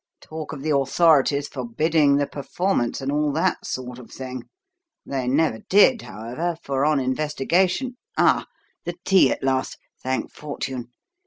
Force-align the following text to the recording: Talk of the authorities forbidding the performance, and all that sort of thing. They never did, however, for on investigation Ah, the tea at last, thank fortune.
Talk 0.19 0.51
of 0.51 0.63
the 0.63 0.75
authorities 0.75 1.47
forbidding 1.47 2.15
the 2.17 2.25
performance, 2.25 3.01
and 3.01 3.11
all 3.11 3.31
that 3.33 3.67
sort 3.67 3.99
of 3.99 4.09
thing. 4.09 4.45
They 5.05 5.27
never 5.27 5.59
did, 5.69 6.01
however, 6.01 6.57
for 6.63 6.83
on 6.85 6.99
investigation 6.99 7.97
Ah, 8.17 8.47
the 8.83 8.95
tea 9.05 9.29
at 9.29 9.43
last, 9.43 9.77
thank 10.01 10.31
fortune. 10.31 10.89